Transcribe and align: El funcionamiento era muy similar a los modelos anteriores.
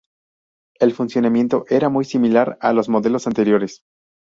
El 0.79 0.93
funcionamiento 0.93 1.65
era 1.69 1.87
muy 1.89 2.05
similar 2.05 2.57
a 2.59 2.73
los 2.73 2.89
modelos 2.89 3.27
anteriores. 3.27 3.83